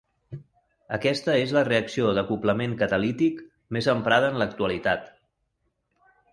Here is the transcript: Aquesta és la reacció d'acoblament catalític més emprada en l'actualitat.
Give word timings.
Aquesta 0.95 1.35
és 1.41 1.53
la 1.57 1.63
reacció 1.67 2.15
d'acoblament 2.19 2.75
catalític 2.81 3.45
més 3.79 3.93
emprada 3.95 4.33
en 4.33 4.43
l'actualitat. 4.43 5.09